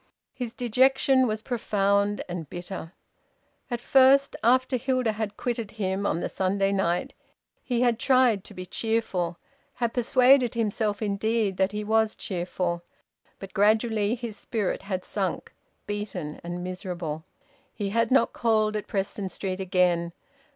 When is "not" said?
18.09-18.33